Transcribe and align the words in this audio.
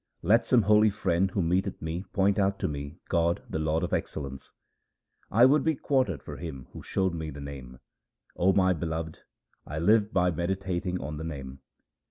Let 0.23 0.45
some 0.45 0.63
holy 0.63 0.89
friend 0.89 1.29
who 1.29 1.43
meeteth 1.43 1.79
me 1.79 2.05
point 2.11 2.39
out 2.39 2.57
to 2.61 2.67
me 2.67 2.97
God 3.07 3.43
the 3.47 3.59
Lord 3.59 3.83
of 3.83 3.93
excellence. 3.93 4.51
I 5.29 5.45
would 5.45 5.63
be 5.63 5.75
quartered 5.75 6.23
for 6.23 6.37
him 6.37 6.65
who 6.73 6.81
showed 6.81 7.13
me 7.13 7.29
the 7.29 7.39
Name. 7.39 7.77
O 8.35 8.51
my 8.51 8.73
Beloved, 8.73 9.19
I 9.67 9.77
live 9.77 10.11
by 10.11 10.31
meditating 10.31 10.99
on 10.99 11.17
the 11.17 11.23
Name. 11.23 11.59